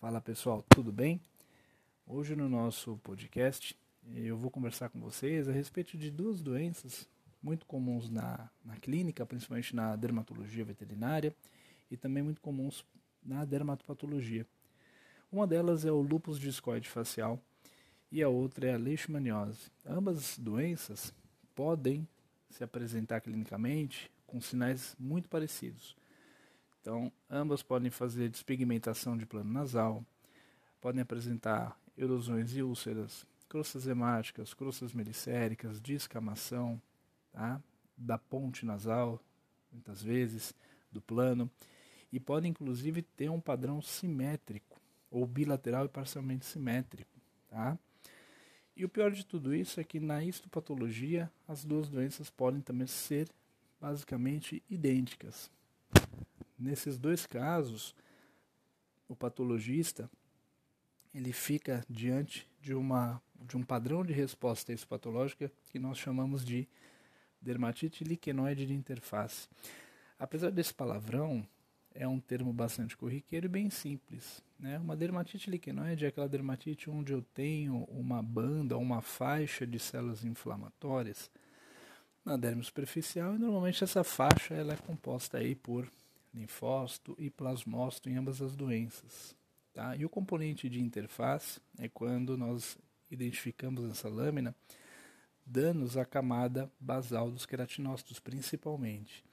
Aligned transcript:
Fala 0.00 0.20
pessoal, 0.20 0.64
tudo 0.68 0.92
bem? 0.92 1.20
Hoje 2.06 2.36
no 2.36 2.48
nosso 2.48 2.96
podcast 3.02 3.76
eu 4.14 4.36
vou 4.36 4.48
conversar 4.48 4.88
com 4.90 5.00
vocês 5.00 5.48
a 5.48 5.52
respeito 5.52 5.98
de 5.98 6.08
duas 6.08 6.40
doenças 6.40 7.08
muito 7.42 7.66
comuns 7.66 8.08
na, 8.08 8.48
na 8.64 8.76
clínica, 8.76 9.26
principalmente 9.26 9.74
na 9.74 9.96
dermatologia 9.96 10.64
veterinária 10.64 11.34
e 11.90 11.96
também 11.96 12.22
muito 12.22 12.40
comuns 12.40 12.86
na 13.20 13.44
dermatopatologia. 13.44 14.46
Uma 15.32 15.48
delas 15.48 15.84
é 15.84 15.90
o 15.90 16.00
lúpus 16.00 16.38
discoide 16.38 16.88
facial 16.88 17.42
e 18.12 18.22
a 18.22 18.28
outra 18.28 18.68
é 18.68 18.74
a 18.74 18.78
leishmaniose. 18.78 19.68
Ambas 19.84 20.38
doenças 20.38 21.12
podem 21.56 22.06
se 22.48 22.62
apresentar 22.62 23.20
clinicamente 23.20 24.08
com 24.28 24.40
sinais 24.40 24.94
muito 24.96 25.28
parecidos. 25.28 25.96
Então, 26.80 27.12
ambas 27.28 27.62
podem 27.62 27.90
fazer 27.90 28.28
despigmentação 28.28 29.16
de 29.16 29.26
plano 29.26 29.52
nasal, 29.52 30.04
podem 30.80 31.02
apresentar 31.02 31.78
erosões 31.96 32.56
e 32.56 32.62
úlceras, 32.62 33.26
crostas 33.48 33.86
hemáticas, 33.86 34.54
crostas 34.54 34.92
melicéricas, 34.92 35.80
descamação 35.80 36.80
tá? 37.32 37.60
da 37.96 38.16
ponte 38.16 38.64
nasal, 38.64 39.20
muitas 39.72 40.02
vezes, 40.02 40.54
do 40.90 41.00
plano, 41.00 41.50
e 42.12 42.20
podem 42.20 42.50
inclusive 42.50 43.02
ter 43.02 43.28
um 43.28 43.40
padrão 43.40 43.82
simétrico, 43.82 44.80
ou 45.10 45.26
bilateral 45.26 45.86
e 45.86 45.88
parcialmente 45.88 46.46
simétrico. 46.46 47.10
Tá? 47.48 47.78
E 48.76 48.84
o 48.84 48.88
pior 48.88 49.10
de 49.10 49.26
tudo 49.26 49.54
isso 49.54 49.80
é 49.80 49.84
que 49.84 49.98
na 49.98 50.24
histopatologia 50.24 51.30
as 51.48 51.64
duas 51.64 51.88
doenças 51.88 52.30
podem 52.30 52.60
também 52.60 52.86
ser 52.86 53.28
basicamente 53.80 54.62
idênticas. 54.70 55.50
Nesses 56.58 56.98
dois 56.98 57.24
casos, 57.26 57.94
o 59.08 59.14
patologista 59.14 60.10
ele 61.14 61.32
fica 61.32 61.84
diante 61.88 62.48
de, 62.60 62.74
uma, 62.74 63.22
de 63.34 63.56
um 63.56 63.62
padrão 63.62 64.04
de 64.04 64.12
resposta 64.12 64.74
patológica 64.88 65.50
que 65.70 65.78
nós 65.78 65.98
chamamos 65.98 66.44
de 66.44 66.68
dermatite 67.40 68.04
liquenoide 68.04 68.66
de 68.66 68.74
interface. 68.74 69.48
Apesar 70.18 70.50
desse 70.50 70.74
palavrão, 70.74 71.46
é 71.94 72.06
um 72.06 72.20
termo 72.20 72.52
bastante 72.52 72.96
corriqueiro 72.96 73.46
e 73.46 73.48
bem 73.48 73.70
simples. 73.70 74.42
Né? 74.58 74.78
Uma 74.78 74.96
dermatite 74.96 75.50
liquenoide 75.50 76.04
é 76.04 76.08
aquela 76.08 76.28
dermatite 76.28 76.90
onde 76.90 77.12
eu 77.12 77.22
tenho 77.22 77.84
uma 77.84 78.22
banda, 78.22 78.76
uma 78.76 79.00
faixa 79.00 79.66
de 79.66 79.78
células 79.78 80.24
inflamatórias 80.24 81.30
na 82.24 82.36
derme 82.36 82.62
superficial 82.62 83.34
e 83.34 83.38
normalmente 83.38 83.82
essa 83.82 84.04
faixa 84.04 84.54
ela 84.54 84.74
é 84.74 84.76
composta 84.76 85.38
aí 85.38 85.54
por 85.54 85.90
linfócito 86.34 87.16
e 87.18 87.30
plasmócito 87.30 88.08
em 88.08 88.16
ambas 88.16 88.40
as 88.40 88.54
doenças. 88.54 89.36
Tá? 89.72 89.96
E 89.96 90.04
o 90.04 90.08
componente 90.08 90.68
de 90.68 90.80
interface 90.80 91.60
é 91.78 91.88
quando 91.88 92.36
nós 92.36 92.78
identificamos 93.10 93.84
nessa 93.84 94.08
lâmina 94.08 94.54
danos 95.44 95.96
à 95.96 96.04
camada 96.04 96.70
basal 96.78 97.30
dos 97.30 97.46
queratinócitos, 97.46 98.20
principalmente. 98.20 99.24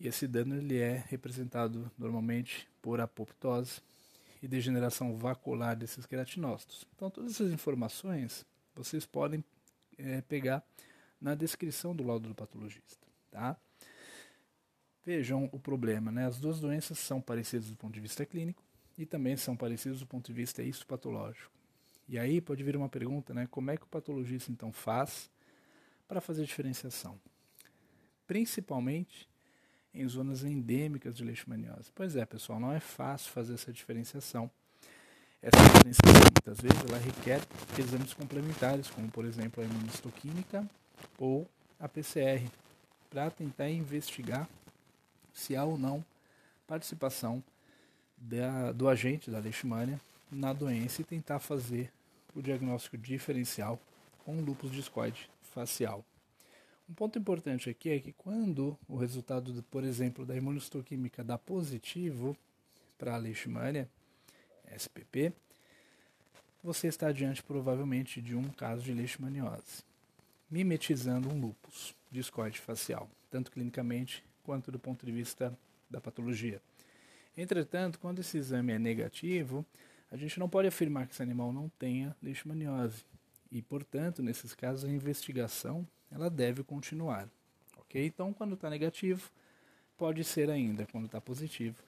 E 0.00 0.08
esse 0.08 0.26
dano 0.26 0.56
ele 0.56 0.78
é 0.78 1.04
representado 1.08 1.90
normalmente 1.98 2.68
por 2.80 3.00
apoptose 3.00 3.80
e 4.42 4.48
degeneração 4.48 5.16
vacular 5.16 5.76
desses 5.76 6.06
queratinócitos. 6.06 6.86
Então, 6.94 7.10
todas 7.10 7.32
essas 7.32 7.52
informações 7.52 8.44
vocês 8.74 9.06
podem 9.06 9.44
é, 9.96 10.20
pegar 10.22 10.64
na 11.20 11.34
descrição 11.34 11.94
do 11.94 12.02
laudo 12.02 12.28
do 12.28 12.34
patologista. 12.34 13.06
Tá? 13.30 13.56
Vejam 15.04 15.50
o 15.52 15.58
problema, 15.58 16.10
né? 16.10 16.26
As 16.26 16.38
duas 16.38 16.60
doenças 16.60 16.98
são 16.98 17.20
parecidas 17.20 17.68
do 17.68 17.76
ponto 17.76 17.92
de 17.92 18.00
vista 18.00 18.24
clínico 18.24 18.62
e 18.96 19.04
também 19.04 19.36
são 19.36 19.54
parecidas 19.54 20.00
do 20.00 20.06
ponto 20.06 20.26
de 20.26 20.32
vista 20.32 20.62
histopatológico. 20.62 21.52
E 22.08 22.18
aí 22.18 22.40
pode 22.40 22.62
vir 22.64 22.76
uma 22.76 22.88
pergunta, 22.88 23.34
né? 23.34 23.46
Como 23.50 23.70
é 23.70 23.76
que 23.76 23.84
o 23.84 23.88
patologista 23.88 24.50
então 24.50 24.72
faz 24.72 25.30
para 26.08 26.20
fazer 26.20 26.44
diferenciação? 26.44 27.20
Principalmente 28.26 29.28
em 29.92 30.08
zonas 30.08 30.42
endêmicas 30.42 31.14
de 31.16 31.22
leishmaniose. 31.22 31.92
Pois 31.94 32.16
é, 32.16 32.24
pessoal, 32.24 32.58
não 32.58 32.72
é 32.72 32.80
fácil 32.80 33.30
fazer 33.30 33.54
essa 33.54 33.72
diferenciação. 33.72 34.50
Essa 35.40 35.62
diferenciação, 35.62 36.20
muitas 36.32 36.60
vezes, 36.60 36.78
ela 36.88 36.98
requer 36.98 37.40
exames 37.78 38.14
complementares, 38.14 38.90
como, 38.90 39.10
por 39.10 39.26
exemplo, 39.26 39.62
a 39.62 39.66
imunistoquímica 39.66 40.68
ou 41.18 41.46
a 41.78 41.86
PCR, 41.86 42.50
para 43.10 43.30
tentar 43.30 43.68
investigar 43.68 44.48
se 45.34 45.54
há 45.54 45.64
ou 45.64 45.76
não 45.76 46.04
participação 46.66 47.42
da, 48.16 48.72
do 48.72 48.88
agente 48.88 49.30
da 49.30 49.38
leishmania 49.38 50.00
na 50.30 50.52
doença 50.52 51.02
e 51.02 51.04
tentar 51.04 51.40
fazer 51.40 51.92
o 52.34 52.40
diagnóstico 52.40 52.96
diferencial 52.96 53.78
com 54.24 54.40
lúpus 54.40 54.70
discoide 54.70 55.28
facial. 55.42 56.04
Um 56.88 56.94
ponto 56.94 57.18
importante 57.18 57.70
aqui 57.70 57.90
é 57.90 57.98
que 57.98 58.12
quando 58.12 58.78
o 58.88 58.96
resultado, 58.96 59.52
do, 59.52 59.62
por 59.64 59.84
exemplo, 59.84 60.24
da 60.24 60.36
imunistoquímica 60.36 61.22
dá 61.24 61.38
positivo 61.38 62.36
para 62.98 63.14
a 63.14 63.18
leishmania, 63.18 63.88
SPP, 64.76 65.32
você 66.62 66.88
está 66.88 67.12
diante 67.12 67.42
provavelmente 67.42 68.20
de 68.20 68.34
um 68.34 68.48
caso 68.50 68.82
de 68.82 68.92
leishmaniose, 68.92 69.84
mimetizando 70.50 71.28
um 71.28 71.40
lúpus 71.40 71.94
discoide 72.10 72.58
facial, 72.58 73.08
tanto 73.30 73.50
clinicamente 73.50 74.24
quanto 74.44 74.70
do 74.70 74.78
ponto 74.78 75.04
de 75.04 75.10
vista 75.10 75.56
da 75.90 76.00
patologia. 76.00 76.60
Entretanto, 77.36 77.98
quando 77.98 78.20
esse 78.20 78.38
exame 78.38 78.72
é 78.72 78.78
negativo, 78.78 79.66
a 80.10 80.16
gente 80.16 80.38
não 80.38 80.48
pode 80.48 80.68
afirmar 80.68 81.06
que 81.06 81.14
esse 81.14 81.22
animal 81.22 81.52
não 81.52 81.68
tenha 81.78 82.14
leishmaniose. 82.22 83.04
E, 83.50 83.60
portanto, 83.60 84.22
nesses 84.22 84.54
casos, 84.54 84.84
a 84.84 84.92
investigação 84.92 85.86
ela 86.10 86.30
deve 86.30 86.62
continuar. 86.62 87.28
Ok? 87.78 88.04
Então, 88.04 88.32
quando 88.32 88.54
está 88.54 88.70
negativo, 88.70 89.28
pode 89.96 90.22
ser 90.22 90.50
ainda. 90.50 90.86
Quando 90.86 91.06
está 91.06 91.20
positivo, 91.20 91.82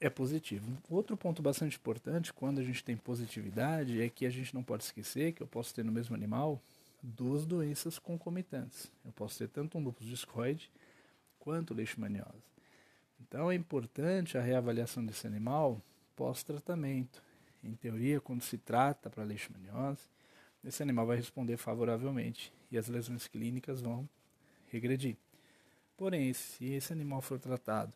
é 0.00 0.08
positivo. 0.08 0.76
Outro 0.88 1.16
ponto 1.16 1.42
bastante 1.42 1.76
importante 1.76 2.32
quando 2.32 2.60
a 2.60 2.62
gente 2.62 2.82
tem 2.82 2.96
positividade 2.96 4.00
é 4.00 4.08
que 4.08 4.24
a 4.24 4.30
gente 4.30 4.54
não 4.54 4.62
pode 4.62 4.84
esquecer 4.84 5.32
que 5.32 5.42
eu 5.42 5.46
posso 5.46 5.74
ter 5.74 5.84
no 5.84 5.92
mesmo 5.92 6.14
animal 6.14 6.60
duas 7.02 7.44
doenças 7.44 7.98
concomitantes. 7.98 8.90
Eu 9.04 9.12
posso 9.12 9.38
ter 9.38 9.48
tanto 9.48 9.76
um 9.76 9.82
lúpus 9.82 10.06
discoide 10.06 10.70
quanto 11.44 11.74
leishmaniose. 11.74 12.42
Então 13.20 13.50
é 13.50 13.54
importante 13.54 14.38
a 14.38 14.40
reavaliação 14.40 15.04
desse 15.04 15.26
animal 15.26 15.80
pós-tratamento. 16.16 17.22
Em 17.62 17.74
teoria, 17.74 18.20
quando 18.20 18.42
se 18.42 18.56
trata 18.56 19.10
para 19.10 19.22
leishmaniose, 19.24 20.00
esse 20.64 20.82
animal 20.82 21.06
vai 21.06 21.18
responder 21.18 21.58
favoravelmente 21.58 22.50
e 22.72 22.78
as 22.78 22.88
lesões 22.88 23.28
clínicas 23.28 23.82
vão 23.82 24.08
regredir. 24.72 25.16
Porém, 25.96 26.32
se 26.32 26.72
esse 26.72 26.92
animal 26.92 27.20
for 27.20 27.38
tratado 27.38 27.92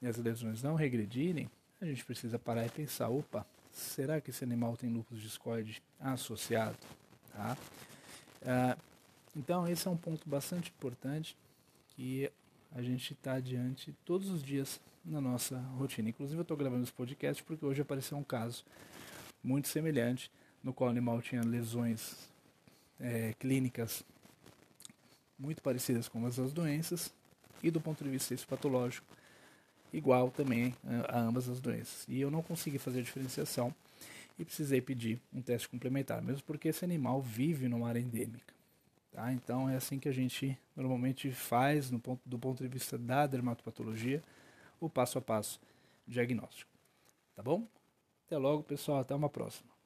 e 0.00 0.06
as 0.06 0.16
lesões 0.16 0.62
não 0.62 0.74
regredirem, 0.74 1.50
a 1.80 1.84
gente 1.84 2.04
precisa 2.04 2.38
parar 2.38 2.66
e 2.66 2.70
pensar, 2.70 3.08
opa, 3.08 3.46
será 3.70 4.20
que 4.20 4.30
esse 4.30 4.42
animal 4.42 4.76
tem 4.76 4.90
lúpus 4.90 5.20
discoide 5.20 5.82
associado? 6.00 6.78
Tá? 7.32 7.56
Ah, 8.44 8.76
então, 9.36 9.68
esse 9.68 9.86
é 9.86 9.90
um 9.90 9.96
ponto 9.96 10.28
bastante 10.28 10.70
importante 10.70 11.36
que 11.90 12.30
a 12.74 12.82
gente 12.82 13.12
está 13.12 13.34
adiante 13.34 13.94
todos 14.04 14.28
os 14.28 14.42
dias 14.42 14.80
na 15.04 15.20
nossa 15.20 15.58
rotina. 15.78 16.08
Inclusive, 16.08 16.38
eu 16.38 16.42
estou 16.42 16.56
gravando 16.56 16.82
esse 16.82 16.92
podcast 16.92 17.42
porque 17.42 17.64
hoje 17.64 17.82
apareceu 17.82 18.16
um 18.18 18.24
caso 18.24 18.64
muito 19.42 19.68
semelhante, 19.68 20.30
no 20.62 20.72
qual 20.72 20.88
o 20.88 20.90
animal 20.90 21.22
tinha 21.22 21.42
lesões 21.42 22.28
é, 23.00 23.34
clínicas 23.38 24.04
muito 25.38 25.62
parecidas 25.62 26.08
com 26.08 26.26
as 26.26 26.36
das 26.36 26.52
doenças 26.52 27.12
e 27.62 27.70
do 27.70 27.80
ponto 27.80 28.02
de 28.02 28.10
vista 28.10 28.36
patológico 28.46 29.06
igual 29.92 30.30
também 30.30 30.74
a, 30.84 31.18
a 31.18 31.20
ambas 31.20 31.48
as 31.48 31.60
doenças. 31.60 32.04
E 32.08 32.20
eu 32.20 32.30
não 32.30 32.42
consegui 32.42 32.78
fazer 32.78 33.00
a 33.00 33.02
diferenciação 33.02 33.74
e 34.38 34.44
precisei 34.44 34.80
pedir 34.80 35.20
um 35.32 35.40
teste 35.40 35.68
complementar, 35.68 36.22
mesmo 36.22 36.42
porque 36.44 36.68
esse 36.68 36.84
animal 36.84 37.20
vive 37.22 37.68
numa 37.68 37.88
área 37.88 38.00
endêmica. 38.00 38.57
Tá? 39.10 39.32
Então 39.32 39.68
é 39.68 39.76
assim 39.76 39.98
que 39.98 40.08
a 40.08 40.12
gente 40.12 40.58
normalmente 40.76 41.30
faz, 41.32 41.90
no 41.90 41.98
ponto, 41.98 42.20
do 42.24 42.38
ponto 42.38 42.62
de 42.62 42.68
vista 42.68 42.96
da 42.98 43.26
dermatopatologia, 43.26 44.22
o 44.80 44.88
passo 44.88 45.18
a 45.18 45.20
passo 45.20 45.60
diagnóstico. 46.06 46.70
Tá 47.34 47.42
bom? 47.42 47.66
Até 48.26 48.36
logo, 48.36 48.62
pessoal. 48.62 49.00
Até 49.00 49.14
uma 49.14 49.28
próxima. 49.28 49.68